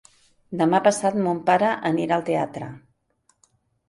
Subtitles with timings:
[0.59, 2.71] Demà passat mon pare anirà al teatre.